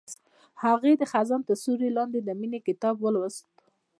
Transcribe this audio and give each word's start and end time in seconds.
هغې 0.63 0.93
د 0.97 1.03
خزان 1.11 1.41
تر 1.47 1.55
سیوري 1.61 1.89
لاندې 1.97 2.19
د 2.21 2.29
مینې 2.39 2.59
کتاب 2.67 2.95
ولوست. 2.99 3.43